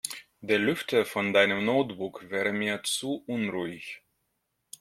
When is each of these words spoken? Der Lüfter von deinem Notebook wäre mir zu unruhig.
Der 0.39 0.57
Lüfter 0.57 1.05
von 1.05 1.31
deinem 1.31 1.63
Notebook 1.63 2.31
wäre 2.31 2.53
mir 2.53 2.81
zu 2.81 3.23
unruhig. 3.27 4.01